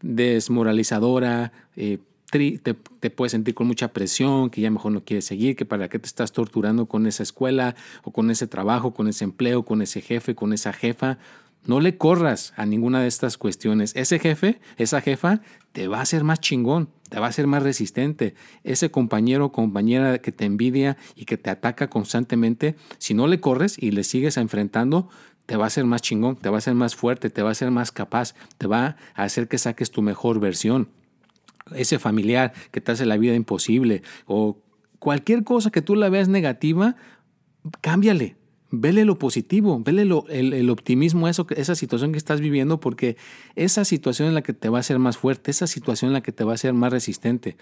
desmoralizadora, 0.02 1.52
eh, 1.76 2.00
te, 2.32 2.60
te, 3.00 3.10
puedes 3.10 3.32
sentir 3.32 3.56
con 3.56 3.68
mucha 3.68 3.90
presión, 3.90 4.50
que 4.50 4.62
ya 4.62 4.70
mejor 4.70 4.92
no 4.92 5.04
quieres 5.04 5.26
seguir, 5.26 5.56
que 5.56 5.66
para 5.66 5.90
qué 5.90 6.00
te 6.00 6.08
estás 6.08 6.32
torturando 6.32 6.86
con 6.86 7.08
esa 7.08 7.24
escuela 7.24 7.76
o 8.04 8.12
con 8.12 8.30
ese 8.30 8.48
trabajo, 8.48 8.94
con 8.94 9.08
ese 9.08 9.24
empleo, 9.24 9.64
con 9.64 9.82
ese 9.82 10.02
jefe, 10.02 10.36
con 10.36 10.54
esa 10.54 10.74
jefa. 10.74 11.18
No 11.66 11.80
le 11.82 11.98
corras 11.98 12.54
a 12.56 12.66
ninguna 12.66 13.02
de 13.02 13.08
estas 13.08 13.38
cuestiones. 13.38 13.96
Ese 13.96 14.18
jefe, 14.20 14.60
esa 14.78 15.02
jefa, 15.02 15.42
te 15.72 15.88
va 15.88 16.00
a 16.00 16.02
hacer 16.02 16.24
más 16.24 16.40
chingón, 16.40 16.90
te 17.10 17.20
va 17.20 17.28
a 17.28 17.30
hacer 17.30 17.48
más 17.48 17.64
resistente. 17.64 18.34
Ese 18.64 18.90
compañero 18.92 19.46
o 19.46 19.52
compañera 19.52 20.20
que 20.20 20.32
te 20.32 20.46
envidia 20.46 20.98
y 21.16 21.26
que 21.26 21.38
te 21.38 21.50
ataca 21.50 21.90
constantemente, 21.90 22.76
si 22.98 23.14
no 23.14 23.28
le 23.28 23.40
corres 23.40 23.78
y 23.78 23.92
le 23.92 24.04
sigues 24.04 24.38
enfrentando, 24.38 25.10
te 25.46 25.58
va 25.58 25.66
a 25.66 25.68
hacer 25.68 25.86
más 25.86 26.02
chingón, 26.02 26.36
te 26.36 26.50
va 26.50 26.58
a 26.58 26.60
hacer 26.60 26.76
más 26.76 26.96
fuerte, 26.96 27.30
te 27.30 27.42
va 27.42 27.50
a 27.50 27.52
hacer 27.52 27.72
más 27.72 27.92
capaz, 27.92 28.36
te 28.58 28.68
va 28.68 28.98
a 29.16 29.24
hacer 29.24 29.48
que 29.48 29.58
saques 29.58 29.92
tu 29.92 30.02
mejor 30.02 30.40
versión. 30.40 30.90
Ese 31.76 32.00
familiar 32.00 32.54
que 32.72 32.82
te 32.82 32.92
hace 32.92 33.06
la 33.06 33.18
vida 33.18 33.36
imposible 33.36 34.02
o 34.26 34.62
cualquier 35.00 35.44
cosa 35.44 35.72
que 35.72 35.82
tú 35.82 35.96
la 35.96 36.10
veas 36.10 36.30
negativa, 36.30 36.96
cámbiale, 37.82 38.39
Vele 38.72 39.04
lo 39.04 39.18
positivo, 39.18 39.82
vele 39.84 40.04
el, 40.04 40.70
optimismo 40.70 41.28
eso, 41.28 41.48
esa 41.56 41.74
situación 41.74 42.12
que 42.12 42.20
estás 42.20 42.40
viviendo, 42.40 42.80
porque 42.80 43.18
esa 43.56 43.84
situación 43.84 44.28
es 44.28 44.34
la 44.36 44.44
que 44.44 44.54
te 44.54 44.70
va 44.70 44.78
a 44.78 44.82
hacer 44.82 45.00
más 45.00 45.18
fuerte, 45.18 45.50
esa 45.50 45.66
situación 45.66 46.12
es 46.12 46.14
la 46.14 46.22
que 46.22 46.32
te 46.32 46.44
va 46.44 46.52
a 46.52 46.56
hacer 46.56 46.74
más 46.74 46.92
resistente. 46.92 47.58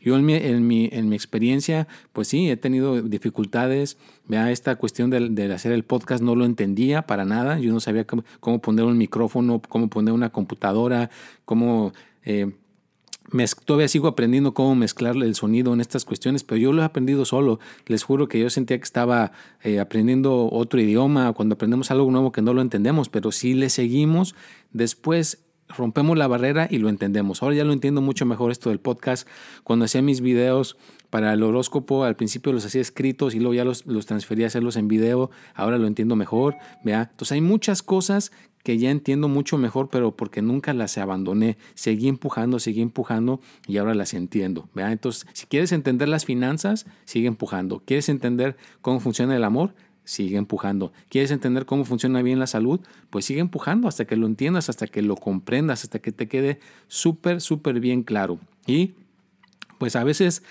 Yo 0.00 0.16
en 0.16 0.24
mi, 0.26 0.34
en, 0.34 0.66
mi, 0.66 0.88
en 0.90 1.08
mi, 1.08 1.14
experiencia, 1.14 1.86
pues 2.12 2.26
sí, 2.26 2.50
he 2.50 2.56
tenido 2.56 3.00
dificultades. 3.00 3.96
Esta 4.28 4.74
cuestión 4.74 5.10
de, 5.10 5.52
hacer 5.54 5.70
el 5.70 5.84
podcast 5.84 6.22
no 6.22 6.34
lo 6.34 6.44
entendía 6.44 7.02
para 7.02 7.24
nada. 7.24 7.60
Yo 7.60 7.72
no 7.72 7.78
sabía 7.78 8.04
cómo, 8.04 8.58
poner 8.60 8.86
un 8.86 8.98
micrófono, 8.98 9.62
cómo 9.68 9.88
poner 9.88 10.14
una 10.14 10.30
computadora, 10.30 11.10
cómo... 11.44 11.92
Eh, 12.24 12.50
todavía 13.64 13.88
sigo 13.88 14.08
aprendiendo 14.08 14.54
cómo 14.54 14.74
mezclar 14.74 15.16
el 15.16 15.34
sonido 15.34 15.72
en 15.72 15.80
estas 15.80 16.04
cuestiones, 16.04 16.44
pero 16.44 16.58
yo 16.58 16.72
lo 16.72 16.82
he 16.82 16.84
aprendido 16.84 17.24
solo. 17.24 17.58
Les 17.86 18.02
juro 18.02 18.28
que 18.28 18.38
yo 18.38 18.50
sentía 18.50 18.78
que 18.78 18.84
estaba 18.84 19.32
eh, 19.62 19.80
aprendiendo 19.80 20.48
otro 20.50 20.80
idioma, 20.80 21.32
cuando 21.32 21.54
aprendemos 21.54 21.90
algo 21.90 22.10
nuevo 22.10 22.32
que 22.32 22.42
no 22.42 22.54
lo 22.54 22.60
entendemos, 22.60 23.08
pero 23.08 23.32
si 23.32 23.54
le 23.54 23.70
seguimos, 23.70 24.34
después 24.72 25.38
rompemos 25.68 26.16
la 26.16 26.26
barrera 26.26 26.68
y 26.70 26.78
lo 26.78 26.88
entendemos. 26.88 27.42
Ahora 27.42 27.56
ya 27.56 27.64
lo 27.64 27.72
entiendo 27.72 28.00
mucho 28.00 28.26
mejor 28.26 28.50
esto 28.50 28.70
del 28.70 28.80
podcast. 28.80 29.26
Cuando 29.62 29.86
hacía 29.86 30.02
mis 30.02 30.20
videos 30.20 30.76
para 31.14 31.32
el 31.32 31.44
horóscopo, 31.44 32.02
al 32.02 32.16
principio 32.16 32.52
los 32.52 32.66
hacía 32.66 32.80
escritos 32.80 33.36
y 33.36 33.38
luego 33.38 33.54
ya 33.54 33.64
los, 33.64 33.86
los 33.86 34.04
transfería 34.04 34.46
a 34.46 34.48
hacerlos 34.48 34.74
en 34.74 34.88
video. 34.88 35.30
Ahora 35.54 35.78
lo 35.78 35.86
entiendo 35.86 36.16
mejor. 36.16 36.56
¿vea? 36.82 37.08
Entonces 37.08 37.30
hay 37.30 37.40
muchas 37.40 37.84
cosas 37.84 38.32
que 38.64 38.78
ya 38.78 38.90
entiendo 38.90 39.28
mucho 39.28 39.56
mejor, 39.56 39.90
pero 39.90 40.16
porque 40.16 40.42
nunca 40.42 40.74
las 40.74 40.98
abandoné. 40.98 41.56
Seguí 41.74 42.08
empujando, 42.08 42.58
seguí 42.58 42.80
empujando 42.82 43.40
y 43.68 43.76
ahora 43.76 43.94
las 43.94 44.12
entiendo. 44.12 44.68
¿vea? 44.74 44.90
Entonces, 44.90 45.24
si 45.34 45.46
quieres 45.46 45.70
entender 45.70 46.08
las 46.08 46.24
finanzas, 46.24 46.84
sigue 47.04 47.28
empujando. 47.28 47.80
¿Quieres 47.86 48.08
entender 48.08 48.56
cómo 48.82 48.98
funciona 48.98 49.36
el 49.36 49.44
amor? 49.44 49.72
Sigue 50.02 50.36
empujando. 50.36 50.92
¿Quieres 51.10 51.30
entender 51.30 51.64
cómo 51.64 51.84
funciona 51.84 52.22
bien 52.22 52.40
la 52.40 52.48
salud? 52.48 52.80
Pues 53.10 53.24
sigue 53.24 53.38
empujando 53.38 53.86
hasta 53.86 54.04
que 54.04 54.16
lo 54.16 54.26
entiendas, 54.26 54.68
hasta 54.68 54.88
que 54.88 55.00
lo 55.00 55.14
comprendas, 55.14 55.84
hasta 55.84 56.00
que 56.00 56.10
te 56.10 56.26
quede 56.26 56.58
súper, 56.88 57.40
súper 57.40 57.78
bien 57.78 58.02
claro. 58.02 58.40
Y 58.66 58.94
pues 59.78 59.94
a 59.94 60.02
veces, 60.02 60.42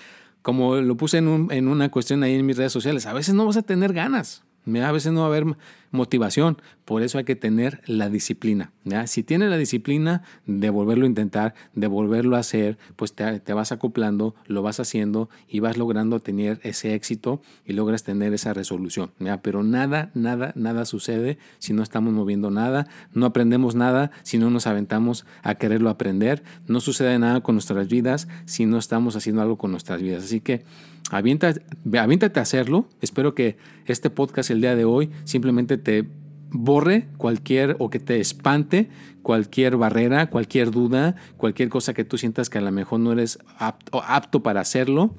como 0.44 0.76
lo 0.76 0.94
puse 0.94 1.16
en, 1.18 1.48
en 1.50 1.68
una 1.68 1.90
cuestión 1.90 2.22
ahí 2.22 2.34
en 2.34 2.44
mis 2.44 2.58
redes 2.58 2.70
sociales, 2.70 3.06
a 3.06 3.14
veces 3.14 3.34
no 3.34 3.46
vas 3.46 3.56
a 3.56 3.62
tener 3.62 3.94
ganas. 3.94 4.44
A 4.66 4.92
veces 4.92 5.12
no 5.12 5.20
va 5.20 5.26
a 5.26 5.28
haber 5.28 5.56
motivación, 5.90 6.58
por 6.84 7.02
eso 7.02 7.18
hay 7.18 7.24
que 7.24 7.36
tener 7.36 7.80
la 7.86 8.08
disciplina. 8.08 8.72
Si 9.06 9.22
tienes 9.22 9.48
la 9.48 9.56
disciplina 9.56 10.22
de 10.46 10.68
volverlo 10.70 11.04
a 11.04 11.08
intentar, 11.08 11.54
de 11.74 11.86
volverlo 11.86 12.36
a 12.36 12.40
hacer, 12.40 12.78
pues 12.96 13.14
te, 13.14 13.52
vas 13.52 13.72
acoplando, 13.72 14.34
lo 14.46 14.62
vas 14.62 14.80
haciendo 14.80 15.30
y 15.48 15.60
vas 15.60 15.76
logrando 15.76 16.20
tener 16.20 16.60
ese 16.62 16.94
éxito 16.94 17.40
y 17.64 17.74
logras 17.74 18.04
tener 18.04 18.34
esa 18.34 18.52
resolución. 18.52 19.12
Pero 19.42 19.62
nada, 19.62 20.10
nada, 20.14 20.52
nada 20.56 20.84
sucede 20.84 21.38
si 21.58 21.72
no 21.72 21.82
estamos 21.82 22.12
moviendo 22.12 22.50
nada, 22.50 22.88
no 23.12 23.26
aprendemos 23.26 23.74
nada 23.74 24.10
si 24.22 24.38
no 24.38 24.50
nos 24.50 24.66
aventamos 24.66 25.24
a 25.42 25.54
quererlo 25.54 25.90
aprender, 25.90 26.42
no 26.66 26.80
sucede 26.80 27.18
nada 27.18 27.40
con 27.40 27.54
nuestras 27.54 27.88
vidas 27.88 28.28
si 28.46 28.66
no 28.66 28.78
estamos 28.78 29.16
haciendo 29.16 29.42
algo 29.42 29.58
con 29.58 29.70
nuestras 29.70 30.02
vidas. 30.02 30.24
Así 30.24 30.40
que 30.40 30.64
aviéntate, 31.10 32.40
a 32.40 32.42
hacerlo. 32.42 32.88
Espero 33.00 33.34
que 33.34 33.56
este 33.86 34.10
podcast 34.10 34.50
el 34.50 34.60
día 34.60 34.76
de 34.76 34.84
hoy 34.84 35.10
simplemente 35.24 35.76
te 35.78 36.08
borre 36.50 37.08
cualquier 37.16 37.76
o 37.78 37.90
que 37.90 37.98
te 37.98 38.20
espante 38.20 38.88
cualquier 39.22 39.76
barrera, 39.76 40.30
cualquier 40.30 40.70
duda, 40.70 41.16
cualquier 41.36 41.68
cosa 41.68 41.94
que 41.94 42.04
tú 42.04 42.16
sientas 42.16 42.48
que 42.48 42.58
a 42.58 42.60
lo 42.60 42.70
mejor 42.70 43.00
no 43.00 43.12
eres 43.12 43.38
apto, 43.58 44.02
apto 44.04 44.42
para 44.42 44.60
hacerlo 44.60 45.14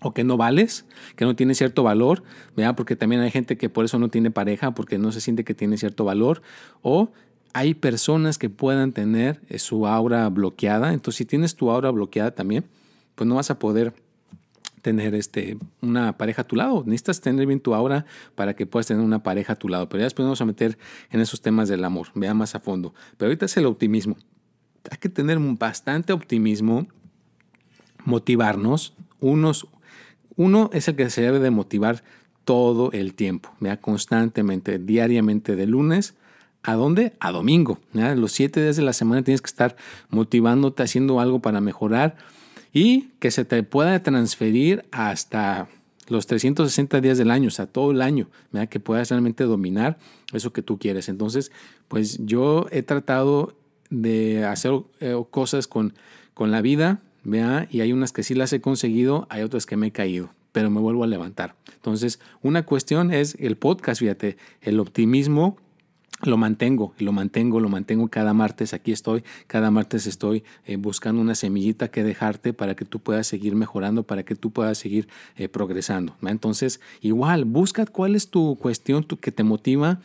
o 0.00 0.14
que 0.14 0.24
no 0.24 0.36
vales, 0.36 0.84
que 1.16 1.24
no 1.24 1.36
tiene 1.36 1.54
cierto 1.54 1.82
valor, 1.82 2.22
porque 2.76 2.96
también 2.96 3.20
hay 3.20 3.30
gente 3.30 3.56
que 3.56 3.68
por 3.68 3.84
eso 3.84 3.98
no 3.98 4.08
tiene 4.08 4.30
pareja, 4.30 4.72
porque 4.72 4.98
no 4.98 5.12
se 5.12 5.20
siente 5.20 5.44
que 5.44 5.54
tiene 5.54 5.76
cierto 5.76 6.04
valor, 6.04 6.42
o 6.82 7.12
hay 7.52 7.74
personas 7.74 8.38
que 8.38 8.50
puedan 8.50 8.92
tener 8.92 9.40
su 9.58 9.86
aura 9.86 10.28
bloqueada, 10.28 10.92
entonces 10.92 11.18
si 11.18 11.24
tienes 11.24 11.54
tu 11.54 11.70
aura 11.70 11.90
bloqueada 11.90 12.32
también, 12.32 12.64
pues 13.14 13.28
no 13.28 13.36
vas 13.36 13.50
a 13.50 13.58
poder 13.58 13.94
tener 14.82 15.14
este, 15.14 15.56
una 15.80 16.18
pareja 16.18 16.42
a 16.42 16.44
tu 16.44 16.56
lado. 16.56 16.82
Necesitas 16.84 17.20
tener 17.20 17.46
bien 17.46 17.60
tu 17.60 17.74
aura 17.74 18.04
para 18.34 18.54
que 18.54 18.66
puedas 18.66 18.86
tener 18.86 19.02
una 19.02 19.22
pareja 19.22 19.54
a 19.54 19.56
tu 19.56 19.68
lado. 19.68 19.88
Pero 19.88 20.00
ya 20.00 20.04
después 20.04 20.24
vamos 20.24 20.40
a 20.40 20.44
meter 20.44 20.76
en 21.10 21.20
esos 21.20 21.40
temas 21.40 21.68
del 21.68 21.84
amor. 21.84 22.08
Vea 22.14 22.34
más 22.34 22.54
a 22.54 22.60
fondo. 22.60 22.94
Pero 23.16 23.28
ahorita 23.28 23.46
es 23.46 23.56
el 23.56 23.66
optimismo. 23.66 24.16
Hay 24.90 24.98
que 24.98 25.08
tener 25.08 25.38
bastante 25.38 26.12
optimismo, 26.12 26.86
motivarnos. 28.04 28.94
Unos, 29.20 29.68
uno 30.36 30.68
es 30.72 30.88
el 30.88 30.96
que 30.96 31.08
se 31.08 31.22
debe 31.22 31.38
de 31.38 31.50
motivar 31.50 32.02
todo 32.44 32.90
el 32.90 33.14
tiempo, 33.14 33.54
vea 33.60 33.80
constantemente, 33.80 34.80
diariamente, 34.80 35.54
de 35.54 35.66
lunes 35.66 36.16
¿A 36.64 36.74
dónde? 36.74 37.12
A 37.18 37.32
domingo. 37.32 37.80
Los 37.92 38.32
siete 38.32 38.62
días 38.62 38.76
de 38.76 38.82
la 38.82 38.92
semana 38.92 39.22
tienes 39.22 39.42
que 39.42 39.48
estar 39.48 39.76
motivándote, 40.10 40.84
haciendo 40.84 41.18
algo 41.18 41.40
para 41.40 41.60
mejorar 41.60 42.16
y 42.72 43.10
que 43.18 43.30
se 43.30 43.44
te 43.44 43.62
pueda 43.62 44.02
transferir 44.02 44.84
hasta 44.90 45.68
los 46.08 46.26
360 46.26 47.00
días 47.00 47.18
del 47.18 47.30
año, 47.30 47.48
o 47.48 47.50
sea, 47.50 47.66
todo 47.66 47.90
el 47.90 48.02
año, 48.02 48.28
que 48.70 48.80
puedas 48.80 49.10
realmente 49.10 49.44
dominar 49.44 49.98
eso 50.32 50.52
que 50.52 50.62
tú 50.62 50.78
quieres. 50.78 51.08
Entonces, 51.08 51.52
pues 51.88 52.18
yo 52.24 52.66
he 52.70 52.82
tratado 52.82 53.54
de 53.90 54.44
hacer 54.44 54.72
eh, 55.00 55.14
cosas 55.30 55.66
con, 55.66 55.94
con 56.34 56.50
la 56.50 56.60
vida, 56.62 57.00
¿vea? 57.24 57.68
y 57.70 57.80
hay 57.80 57.92
unas 57.92 58.12
que 58.12 58.22
sí 58.22 58.34
las 58.34 58.52
he 58.52 58.60
conseguido, 58.60 59.26
hay 59.30 59.42
otras 59.42 59.66
que 59.66 59.76
me 59.76 59.88
he 59.88 59.92
caído, 59.92 60.30
pero 60.52 60.70
me 60.70 60.80
vuelvo 60.80 61.04
a 61.04 61.06
levantar. 61.06 61.54
Entonces, 61.74 62.20
una 62.42 62.64
cuestión 62.64 63.12
es 63.12 63.36
el 63.38 63.56
podcast, 63.56 64.00
fíjate, 64.00 64.36
el 64.60 64.80
optimismo 64.80 65.56
lo 66.20 66.36
mantengo, 66.36 66.94
lo 66.98 67.12
mantengo, 67.12 67.60
lo 67.60 67.68
mantengo 67.68 68.08
cada 68.08 68.32
martes. 68.32 68.74
Aquí 68.74 68.92
estoy, 68.92 69.24
cada 69.46 69.70
martes 69.70 70.06
estoy 70.06 70.44
eh, 70.64 70.76
buscando 70.76 71.20
una 71.20 71.34
semillita 71.34 71.88
que 71.88 72.04
dejarte 72.04 72.52
para 72.52 72.76
que 72.76 72.84
tú 72.84 73.00
puedas 73.00 73.26
seguir 73.26 73.56
mejorando, 73.56 74.04
para 74.04 74.22
que 74.22 74.36
tú 74.36 74.50
puedas 74.50 74.78
seguir 74.78 75.08
eh, 75.36 75.48
progresando. 75.48 76.16
Entonces, 76.22 76.80
igual, 77.00 77.44
busca 77.44 77.86
cuál 77.86 78.14
es 78.14 78.30
tu 78.30 78.56
cuestión 78.56 79.04
que 79.04 79.32
te 79.32 79.42
motiva, 79.42 80.00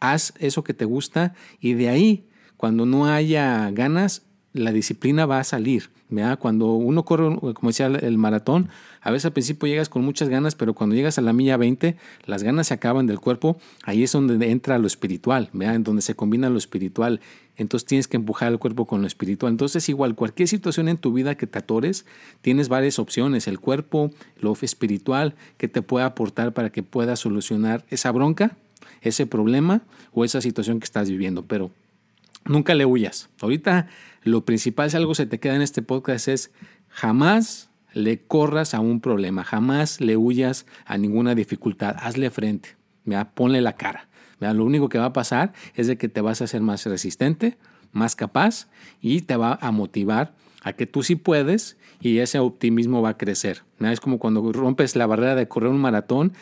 haz 0.00 0.32
eso 0.38 0.64
que 0.64 0.74
te 0.74 0.86
gusta 0.86 1.34
y 1.60 1.74
de 1.74 1.88
ahí, 1.88 2.26
cuando 2.56 2.86
no 2.86 3.06
haya 3.06 3.70
ganas, 3.70 4.22
la 4.52 4.72
disciplina 4.72 5.26
va 5.26 5.38
a 5.38 5.44
salir. 5.44 5.90
Cuando 6.40 6.72
uno 6.72 7.04
corre, 7.04 7.36
como 7.54 7.68
decía 7.68 7.86
el 7.86 8.18
maratón, 8.18 8.68
a 9.00 9.12
veces 9.12 9.26
al 9.26 9.32
principio 9.32 9.68
llegas 9.68 9.88
con 9.88 10.04
muchas 10.04 10.28
ganas, 10.28 10.56
pero 10.56 10.74
cuando 10.74 10.96
llegas 10.96 11.18
a 11.18 11.22
la 11.22 11.32
milla 11.32 11.56
20, 11.56 11.96
las 12.26 12.42
ganas 12.42 12.66
se 12.66 12.74
acaban 12.74 13.06
del 13.06 13.20
cuerpo. 13.20 13.58
Ahí 13.84 14.02
es 14.02 14.10
donde 14.10 14.50
entra 14.50 14.78
lo 14.78 14.88
espiritual, 14.88 15.50
en 15.52 15.84
donde 15.84 16.02
se 16.02 16.16
combina 16.16 16.50
lo 16.50 16.58
espiritual. 16.58 17.20
Entonces 17.56 17.86
tienes 17.86 18.08
que 18.08 18.16
empujar 18.16 18.50
el 18.50 18.58
cuerpo 18.58 18.86
con 18.86 19.02
lo 19.02 19.06
espiritual. 19.06 19.52
Entonces 19.52 19.88
igual, 19.88 20.16
cualquier 20.16 20.48
situación 20.48 20.88
en 20.88 20.98
tu 20.98 21.12
vida 21.12 21.36
que 21.36 21.46
te 21.46 21.60
atores, 21.60 22.04
tienes 22.40 22.68
varias 22.68 22.98
opciones. 22.98 23.46
El 23.46 23.60
cuerpo, 23.60 24.10
lo 24.40 24.52
espiritual, 24.60 25.36
que 25.58 25.68
te 25.68 25.80
puede 25.80 26.04
aportar 26.04 26.52
para 26.52 26.70
que 26.70 26.82
puedas 26.82 27.20
solucionar 27.20 27.84
esa 27.88 28.10
bronca, 28.10 28.56
ese 29.00 29.26
problema 29.26 29.82
o 30.12 30.24
esa 30.24 30.40
situación 30.40 30.80
que 30.80 30.86
estás 30.86 31.08
viviendo. 31.08 31.44
Pero 31.44 31.70
nunca 32.44 32.74
le 32.74 32.84
huyas. 32.84 33.30
Ahorita 33.40 33.88
lo 34.22 34.44
principal, 34.44 34.90
si 34.90 34.96
algo 34.96 35.14
se 35.14 35.26
te 35.26 35.40
queda 35.40 35.56
en 35.56 35.62
este 35.62 35.82
podcast, 35.82 36.28
es 36.28 36.52
jamás 36.88 37.70
le 37.92 38.22
corras 38.22 38.74
a 38.74 38.80
un 38.80 39.00
problema, 39.00 39.44
jamás 39.44 40.00
le 40.00 40.16
huyas 40.16 40.66
a 40.84 40.98
ninguna 40.98 41.34
dificultad, 41.34 41.96
hazle 41.98 42.30
frente, 42.30 42.76
ponle 43.34 43.60
la 43.60 43.76
cara. 43.76 44.08
Lo 44.38 44.64
único 44.64 44.88
que 44.88 44.98
va 44.98 45.06
a 45.06 45.12
pasar 45.12 45.52
es 45.74 45.86
de 45.86 45.98
que 45.98 46.08
te 46.08 46.20
vas 46.20 46.40
a 46.40 46.44
hacer 46.44 46.62
más 46.62 46.86
resistente, 46.86 47.58
más 47.92 48.16
capaz 48.16 48.68
y 49.00 49.22
te 49.22 49.36
va 49.36 49.58
a 49.60 49.70
motivar 49.70 50.34
a 50.62 50.72
que 50.74 50.86
tú 50.86 51.02
sí 51.02 51.16
puedes 51.16 51.76
y 52.00 52.18
ese 52.18 52.38
optimismo 52.38 53.02
va 53.02 53.10
a 53.10 53.18
crecer. 53.18 53.62
Es 53.80 54.00
como 54.00 54.18
cuando 54.18 54.52
rompes 54.52 54.96
la 54.96 55.06
barrera 55.06 55.34
de 55.34 55.48
correr 55.48 55.70
un 55.70 55.80
maratón, 55.80 56.32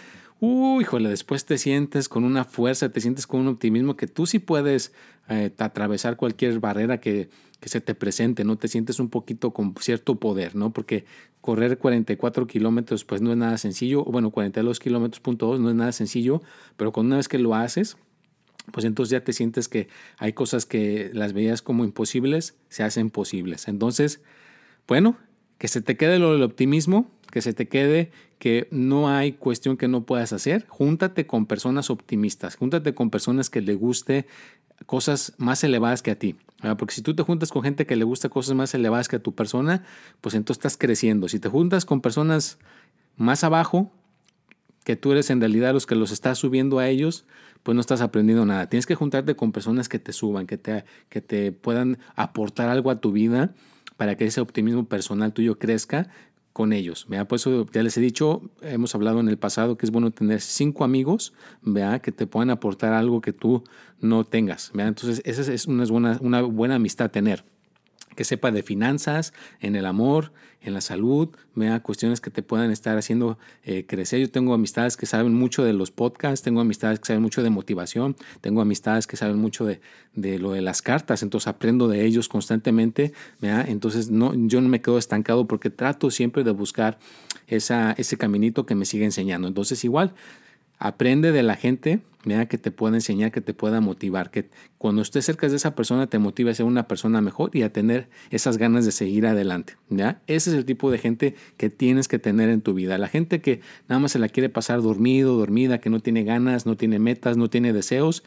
uy, 0.40 0.82
híjole, 0.82 1.08
después 1.08 1.44
te 1.44 1.58
sientes 1.58 2.08
con 2.08 2.24
una 2.24 2.44
fuerza, 2.44 2.90
te 2.90 3.00
sientes 3.00 3.26
con 3.26 3.40
un 3.40 3.48
optimismo 3.48 3.96
que 3.96 4.06
tú 4.06 4.26
sí 4.26 4.38
puedes 4.38 4.92
eh, 5.28 5.52
atravesar 5.58 6.16
cualquier 6.16 6.60
barrera 6.60 7.00
que, 7.00 7.28
que, 7.60 7.68
se 7.68 7.80
te 7.80 7.94
presente, 7.94 8.44
¿no? 8.44 8.56
Te 8.56 8.68
sientes 8.68 9.00
un 9.00 9.08
poquito 9.08 9.52
con 9.52 9.74
cierto 9.80 10.16
poder, 10.16 10.54
¿no? 10.54 10.72
Porque 10.72 11.04
correr 11.40 11.78
44 11.78 12.46
kilómetros, 12.46 13.04
pues 13.04 13.20
no 13.20 13.30
es 13.32 13.36
nada 13.36 13.58
sencillo, 13.58 14.04
bueno, 14.04 14.30
42 14.30 14.80
kilómetros 14.80 15.20
punto 15.20 15.46
dos 15.46 15.60
no 15.60 15.70
es 15.70 15.74
nada 15.74 15.92
sencillo, 15.92 16.42
pero 16.76 16.92
con 16.92 17.06
una 17.06 17.16
vez 17.16 17.28
que 17.28 17.38
lo 17.38 17.54
haces, 17.54 17.96
pues 18.72 18.84
entonces 18.84 19.10
ya 19.10 19.24
te 19.24 19.32
sientes 19.32 19.68
que 19.68 19.88
hay 20.18 20.32
cosas 20.32 20.66
que 20.66 21.10
las 21.14 21.32
veías 21.32 21.62
como 21.62 21.84
imposibles, 21.84 22.56
se 22.68 22.82
hacen 22.82 23.10
posibles. 23.10 23.68
Entonces, 23.68 24.20
bueno, 24.86 25.16
que 25.58 25.68
se 25.68 25.80
te 25.80 25.96
quede 25.96 26.18
lo 26.18 26.32
del 26.32 26.42
optimismo, 26.42 27.10
que 27.38 27.42
se 27.42 27.54
te 27.54 27.68
quede 27.68 28.10
que 28.40 28.66
no 28.72 29.08
hay 29.08 29.30
cuestión 29.30 29.76
que 29.76 29.86
no 29.86 30.02
puedas 30.02 30.32
hacer. 30.32 30.66
Júntate 30.66 31.28
con 31.28 31.46
personas 31.46 31.88
optimistas, 31.88 32.56
júntate 32.56 32.94
con 32.94 33.10
personas 33.10 33.48
que 33.48 33.60
le 33.60 33.76
guste 33.76 34.26
cosas 34.86 35.34
más 35.38 35.62
elevadas 35.62 36.02
que 36.02 36.10
a 36.10 36.18
ti. 36.18 36.34
Porque 36.76 36.96
si 36.96 37.00
tú 37.02 37.14
te 37.14 37.22
juntas 37.22 37.52
con 37.52 37.62
gente 37.62 37.86
que 37.86 37.94
le 37.94 38.02
gusta 38.02 38.28
cosas 38.28 38.56
más 38.56 38.74
elevadas 38.74 39.06
que 39.06 39.14
a 39.14 39.22
tu 39.22 39.36
persona, 39.36 39.84
pues 40.20 40.34
entonces 40.34 40.58
estás 40.58 40.76
creciendo. 40.76 41.28
Si 41.28 41.38
te 41.38 41.48
juntas 41.48 41.84
con 41.84 42.00
personas 42.00 42.58
más 43.16 43.44
abajo, 43.44 43.92
que 44.82 44.96
tú 44.96 45.12
eres 45.12 45.30
en 45.30 45.38
realidad 45.38 45.72
los 45.72 45.86
que 45.86 45.94
los 45.94 46.10
estás 46.10 46.38
subiendo 46.38 46.80
a 46.80 46.88
ellos, 46.88 47.24
pues 47.62 47.76
no 47.76 47.80
estás 47.80 48.00
aprendiendo 48.00 48.46
nada. 48.46 48.68
Tienes 48.68 48.86
que 48.86 48.96
juntarte 48.96 49.36
con 49.36 49.52
personas 49.52 49.88
que 49.88 50.00
te 50.00 50.12
suban, 50.12 50.48
que 50.48 50.58
te, 50.58 50.84
que 51.08 51.20
te 51.20 51.52
puedan 51.52 51.98
aportar 52.16 52.68
algo 52.68 52.90
a 52.90 53.00
tu 53.00 53.12
vida 53.12 53.54
para 53.98 54.16
que 54.16 54.26
ese 54.26 54.40
optimismo 54.40 54.86
personal 54.86 55.32
tuyo 55.32 55.58
crezca 55.58 56.08
con 56.58 56.72
ellos. 56.72 57.06
¿vea? 57.08 57.28
Por 57.28 57.36
eso 57.36 57.66
ya 57.72 57.84
les 57.84 57.96
he 57.98 58.00
dicho, 58.00 58.42
hemos 58.62 58.92
hablado 58.92 59.20
en 59.20 59.28
el 59.28 59.38
pasado 59.38 59.78
que 59.78 59.86
es 59.86 59.92
bueno 59.92 60.10
tener 60.10 60.40
cinco 60.40 60.82
amigos 60.82 61.32
¿vea? 61.62 62.00
que 62.00 62.10
te 62.10 62.26
puedan 62.26 62.50
aportar 62.50 62.94
algo 62.94 63.20
que 63.20 63.32
tú 63.32 63.62
no 64.00 64.24
tengas. 64.24 64.72
¿vea? 64.74 64.88
Entonces, 64.88 65.22
esa 65.24 65.52
es 65.52 65.66
una 65.68 65.84
buena, 65.84 66.18
una 66.20 66.42
buena 66.42 66.74
amistad 66.74 67.12
tener 67.12 67.44
que 68.14 68.24
sepa 68.24 68.50
de 68.50 68.62
finanzas, 68.62 69.32
en 69.60 69.76
el 69.76 69.86
amor, 69.86 70.32
en 70.60 70.74
la 70.74 70.80
salud, 70.80 71.28
vea 71.54 71.80
cuestiones 71.80 72.20
que 72.20 72.30
te 72.30 72.42
puedan 72.42 72.70
estar 72.70 72.98
haciendo 72.98 73.38
eh, 73.64 73.86
crecer. 73.86 74.20
Yo 74.20 74.30
tengo 74.30 74.54
amistades 74.54 74.96
que 74.96 75.06
saben 75.06 75.34
mucho 75.34 75.64
de 75.64 75.72
los 75.72 75.90
podcasts, 75.90 76.42
tengo 76.42 76.60
amistades 76.60 76.98
que 76.98 77.06
saben 77.06 77.22
mucho 77.22 77.42
de 77.42 77.50
motivación, 77.50 78.16
tengo 78.40 78.60
amistades 78.60 79.06
que 79.06 79.16
saben 79.16 79.38
mucho 79.38 79.64
de, 79.64 79.80
de 80.14 80.38
lo 80.38 80.52
de 80.52 80.62
las 80.62 80.82
cartas, 80.82 81.22
entonces 81.22 81.46
aprendo 81.46 81.88
de 81.88 82.04
ellos 82.04 82.28
constantemente, 82.28 83.12
entonces 83.40 84.10
no, 84.10 84.32
yo 84.34 84.60
no 84.60 84.68
me 84.68 84.80
quedo 84.80 84.98
estancado 84.98 85.46
porque 85.46 85.70
trato 85.70 86.10
siempre 86.10 86.42
de 86.44 86.50
buscar 86.50 86.98
esa, 87.46 87.92
ese 87.92 88.16
caminito 88.16 88.66
que 88.66 88.74
me 88.74 88.84
sigue 88.84 89.04
enseñando. 89.04 89.48
Entonces 89.48 89.84
igual, 89.84 90.12
Aprende 90.78 91.32
de 91.32 91.42
la 91.42 91.56
gente 91.56 92.00
mira, 92.28 92.46
que 92.46 92.58
te 92.58 92.70
pueda 92.70 92.96
enseñar, 92.96 93.32
que 93.32 93.40
te 93.40 93.54
pueda 93.54 93.80
motivar, 93.80 94.30
que 94.30 94.50
cuando 94.76 95.02
estés 95.02 95.24
cerca 95.24 95.48
de 95.48 95.56
esa 95.56 95.74
persona 95.74 96.08
te 96.08 96.18
motive 96.18 96.50
a 96.50 96.54
ser 96.54 96.66
una 96.66 96.86
persona 96.86 97.20
mejor 97.20 97.50
y 97.54 97.62
a 97.62 97.72
tener 97.72 98.08
esas 98.30 98.58
ganas 98.58 98.84
de 98.84 98.92
seguir 98.92 99.26
adelante. 99.26 99.76
¿ya? 99.88 100.20
Ese 100.26 100.50
es 100.50 100.56
el 100.56 100.64
tipo 100.64 100.90
de 100.90 100.98
gente 100.98 101.34
que 101.56 101.70
tienes 101.70 102.06
que 102.06 102.18
tener 102.18 102.50
en 102.50 102.60
tu 102.60 102.74
vida. 102.74 102.98
La 102.98 103.08
gente 103.08 103.40
que 103.40 103.60
nada 103.88 104.00
más 104.00 104.12
se 104.12 104.18
la 104.18 104.28
quiere 104.28 104.48
pasar 104.48 104.82
dormido, 104.82 105.36
dormida, 105.36 105.78
que 105.78 105.90
no 105.90 106.00
tiene 106.00 106.24
ganas, 106.24 106.66
no 106.66 106.76
tiene 106.76 106.98
metas, 106.98 107.36
no 107.36 107.48
tiene 107.48 107.72
deseos, 107.72 108.22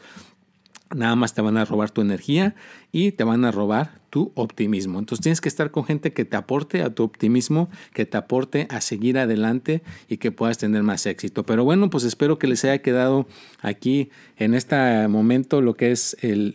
nada 0.94 1.16
más 1.16 1.34
te 1.34 1.42
van 1.42 1.56
a 1.56 1.64
robar 1.64 1.90
tu 1.90 2.00
energía 2.00 2.54
y 2.90 3.12
te 3.12 3.24
van 3.24 3.44
a 3.44 3.52
robar 3.52 4.01
tu 4.12 4.30
optimismo. 4.34 4.98
Entonces 4.98 5.22
tienes 5.22 5.40
que 5.40 5.48
estar 5.48 5.70
con 5.70 5.86
gente 5.86 6.12
que 6.12 6.26
te 6.26 6.36
aporte 6.36 6.82
a 6.82 6.90
tu 6.90 7.02
optimismo, 7.02 7.70
que 7.94 8.04
te 8.04 8.18
aporte 8.18 8.66
a 8.68 8.82
seguir 8.82 9.16
adelante 9.16 9.80
y 10.06 10.18
que 10.18 10.30
puedas 10.30 10.58
tener 10.58 10.82
más 10.82 11.06
éxito. 11.06 11.44
Pero 11.44 11.64
bueno, 11.64 11.88
pues 11.88 12.04
espero 12.04 12.38
que 12.38 12.46
les 12.46 12.62
haya 12.66 12.82
quedado 12.82 13.26
aquí 13.62 14.10
en 14.36 14.52
este 14.52 15.08
momento 15.08 15.62
lo 15.62 15.72
que 15.76 15.92
es 15.92 16.14
el, 16.20 16.52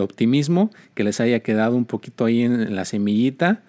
optimismo, 0.00 0.72
que 0.94 1.04
les 1.04 1.20
haya 1.20 1.38
quedado 1.38 1.76
un 1.76 1.84
poquito 1.84 2.24
ahí 2.24 2.42
en 2.42 2.74
la 2.74 2.84
semillita. 2.84 3.62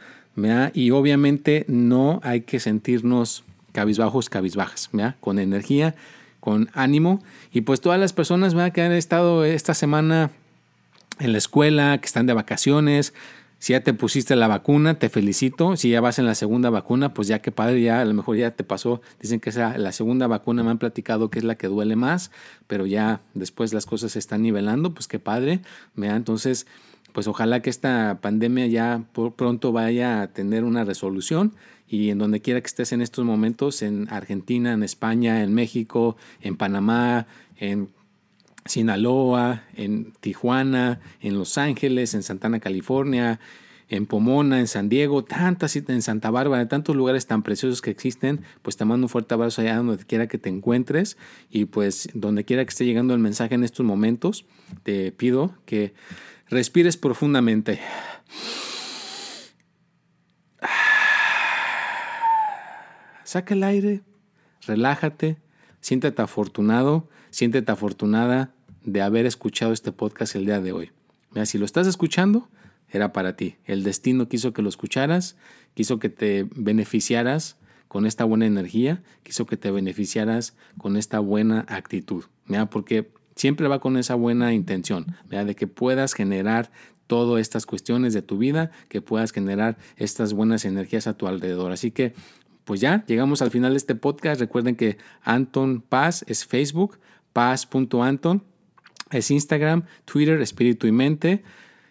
Y 0.73 0.89
obviamente 0.89 1.65
no 1.67 2.21
hay 2.23 2.41
que 2.41 2.59
sentirnos 2.59 3.43
cabizbajos, 3.71 4.29
cabizbajas, 4.31 4.89
con 5.19 5.37
energía 5.37 5.93
con 6.39 6.69
ánimo. 6.73 7.21
Y 7.53 7.61
pues 7.61 7.81
todas 7.81 7.99
las 7.99 8.13
personas 8.13 8.55
que 8.71 8.81
han 8.81 8.93
estado 8.93 9.45
esta 9.45 9.75
semana 9.75 10.31
en 11.21 11.31
la 11.31 11.37
escuela, 11.37 11.97
que 11.99 12.05
están 12.05 12.25
de 12.25 12.33
vacaciones, 12.33 13.13
si 13.61 13.73
ya 13.73 13.83
te 13.83 13.93
pusiste 13.93 14.35
la 14.35 14.47
vacuna, 14.47 14.95
te 14.97 15.07
felicito. 15.07 15.77
Si 15.77 15.91
ya 15.91 16.01
vas 16.01 16.17
en 16.17 16.25
la 16.25 16.33
segunda 16.33 16.71
vacuna, 16.71 17.13
pues 17.13 17.27
ya 17.27 17.43
que 17.43 17.51
padre, 17.51 17.79
ya 17.79 18.01
a 18.01 18.05
lo 18.05 18.15
mejor 18.15 18.35
ya 18.35 18.49
te 18.49 18.63
pasó. 18.63 19.01
Dicen 19.21 19.39
que 19.39 19.51
esa, 19.51 19.77
la 19.77 19.91
segunda 19.91 20.25
vacuna 20.25 20.63
me 20.63 20.71
han 20.71 20.79
platicado 20.79 21.29
que 21.29 21.37
es 21.37 21.45
la 21.45 21.53
que 21.53 21.67
duele 21.67 21.95
más, 21.95 22.31
pero 22.65 22.87
ya 22.87 23.21
después 23.35 23.71
las 23.71 23.85
cosas 23.85 24.13
se 24.13 24.19
están 24.19 24.41
nivelando, 24.41 24.95
pues 24.95 25.07
qué 25.07 25.19
padre. 25.19 25.59
Entonces, 25.95 26.65
pues 27.13 27.27
ojalá 27.27 27.61
que 27.61 27.69
esta 27.69 28.17
pandemia 28.19 28.65
ya 28.65 29.03
pronto 29.35 29.71
vaya 29.71 30.23
a 30.23 30.27
tener 30.29 30.63
una 30.63 30.83
resolución 30.83 31.53
y 31.87 32.09
en 32.09 32.17
donde 32.17 32.41
quiera 32.41 32.61
que 32.61 32.67
estés 32.67 32.93
en 32.93 33.01
estos 33.03 33.25
momentos, 33.25 33.83
en 33.83 34.07
Argentina, 34.09 34.73
en 34.73 34.81
España, 34.81 35.43
en 35.43 35.53
México, 35.53 36.17
en 36.41 36.57
Panamá, 36.57 37.27
en 37.57 37.89
Sinaloa, 38.65 39.63
en 39.75 40.13
Tijuana, 40.19 40.99
en 41.19 41.37
Los 41.37 41.57
Ángeles, 41.57 42.13
en 42.13 42.23
Santana, 42.23 42.59
California, 42.59 43.39
en 43.91 44.05
Pomona, 44.05 44.59
en 44.59 44.67
San 44.67 44.87
Diego, 44.87 45.25
tantas 45.25 45.75
en 45.75 46.01
Santa 46.01 46.31
Bárbara, 46.31 46.67
tantos 46.69 46.95
lugares 46.95 47.27
tan 47.27 47.43
preciosos 47.43 47.81
que 47.81 47.91
existen, 47.91 48.41
pues 48.61 48.77
te 48.77 48.85
mando 48.85 49.05
un 49.05 49.09
fuerte 49.09 49.33
abrazo 49.33 49.61
allá 49.61 49.75
donde 49.77 49.97
quiera 50.05 50.27
que 50.27 50.37
te 50.37 50.47
encuentres 50.47 51.17
y 51.49 51.65
pues 51.65 52.07
donde 52.13 52.45
quiera 52.45 52.63
que 52.63 52.69
esté 52.69 52.85
llegando 52.85 53.13
el 53.13 53.19
mensaje 53.19 53.55
en 53.55 53.65
estos 53.65 53.85
momentos, 53.85 54.45
te 54.83 55.11
pido 55.11 55.53
que 55.65 55.93
respires 56.47 56.95
profundamente. 56.95 57.81
Saca 63.25 63.53
el 63.53 63.63
aire, 63.63 64.03
relájate, 64.67 65.37
siéntete 65.81 66.21
afortunado, 66.21 67.09
siéntete 67.31 67.71
afortunada 67.71 68.53
de 68.83 69.01
haber 69.01 69.25
escuchado 69.25 69.73
este 69.73 69.91
podcast 69.91 70.35
el 70.35 70.45
día 70.45 70.61
de 70.61 70.73
hoy. 70.73 70.91
Mira, 71.31 71.45
si 71.45 71.57
lo 71.57 71.65
estás 71.65 71.87
escuchando, 71.87 72.49
era 72.89 73.13
para 73.13 73.35
ti. 73.35 73.55
El 73.65 73.83
destino 73.83 74.27
quiso 74.27 74.53
que 74.53 74.61
lo 74.61 74.69
escucharas, 74.69 75.37
quiso 75.73 75.97
que 75.97 76.09
te 76.09 76.47
beneficiaras 76.55 77.57
con 77.87 78.05
esta 78.05 78.25
buena 78.25 78.45
energía, 78.45 79.01
quiso 79.23 79.45
que 79.45 79.57
te 79.57 79.71
beneficiaras 79.71 80.55
con 80.77 80.97
esta 80.97 81.19
buena 81.19 81.65
actitud. 81.67 82.25
Mira, 82.45 82.69
porque 82.69 83.11
siempre 83.35 83.67
va 83.67 83.79
con 83.79 83.97
esa 83.97 84.15
buena 84.15 84.53
intención, 84.53 85.15
mira, 85.29 85.45
de 85.45 85.55
que 85.55 85.67
puedas 85.67 86.13
generar 86.13 86.71
todas 87.07 87.41
estas 87.41 87.65
cuestiones 87.65 88.13
de 88.13 88.21
tu 88.21 88.37
vida, 88.37 88.71
que 88.87 89.01
puedas 89.01 89.31
generar 89.31 89.77
estas 89.97 90.33
buenas 90.33 90.63
energías 90.63 91.07
a 91.07 91.17
tu 91.17 91.27
alrededor. 91.27 91.71
Así 91.71 91.91
que 91.91 92.13
pues 92.63 92.79
ya 92.79 93.03
llegamos 93.05 93.41
al 93.41 93.51
final 93.51 93.71
de 93.71 93.77
este 93.77 93.95
podcast. 93.95 94.39
Recuerden 94.39 94.75
que 94.75 94.97
Anton 95.23 95.81
Paz 95.81 96.23
es 96.27 96.45
Facebook, 96.45 96.99
paz.anton 97.33 98.43
es 99.11 99.31
Instagram, 99.31 99.83
Twitter, 100.05 100.41
Espíritu 100.41 100.87
y 100.87 100.91
Mente, 100.91 101.43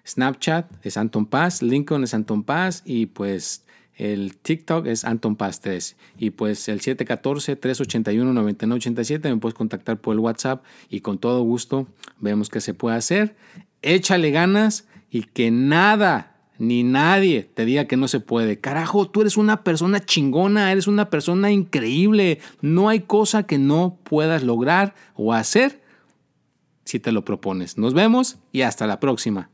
Snapchat 0.07 0.85
es 0.85 0.97
Anton 0.97 1.27
Paz, 1.27 1.63
Lincoln 1.63 2.03
es 2.05 2.15
Anton 2.15 2.43
Paz 2.43 2.83
y 2.85 3.07
pues 3.07 3.65
el 3.97 4.37
TikTok 4.39 4.87
es 4.87 5.05
Anton 5.05 5.37
Paz 5.37 5.61
3. 5.61 5.97
Y 6.19 6.31
pues 6.31 6.69
el 6.69 6.81
714-381-9987 6.81 9.23
me 9.25 9.37
puedes 9.37 9.55
contactar 9.55 10.01
por 10.01 10.15
el 10.15 10.21
WhatsApp 10.21 10.65
y 10.89 11.01
con 11.01 11.19
todo 11.19 11.43
gusto 11.43 11.87
vemos 12.19 12.49
qué 12.49 12.63
se 12.63 12.73
puede 12.73 12.97
hacer. 12.97 13.37
Échale 13.83 14.31
ganas 14.31 14.89
y 15.11 15.25
que 15.25 15.51
nada 15.51 16.30
ni 16.61 16.83
nadie 16.83 17.51
te 17.55 17.65
diga 17.65 17.87
que 17.87 17.97
no 17.97 18.07
se 18.07 18.21
puede. 18.21 18.61
Carajo, 18.61 19.09
tú 19.09 19.23
eres 19.23 19.39
una 19.39 19.65
persona 19.65 20.05
chingona, 20.05 20.71
eres 20.71 20.87
una 20.87 21.09
persona 21.09 21.51
increíble. 21.51 22.39
No 22.61 22.91
hay 22.91 23.01
cosa 23.01 23.45
que 23.45 23.59
no 23.59 23.99
puedas 24.05 24.43
lograr 24.43 24.95
o 25.15 25.33
hacer 25.33 25.81
si 26.85 27.01
te 27.01 27.13
lo 27.13 27.25
propones. 27.25 27.79
Nos 27.79 27.95
vemos 27.95 28.39
y 28.53 28.61
hasta 28.61 28.87
la 28.87 29.01
próxima. 29.01 29.49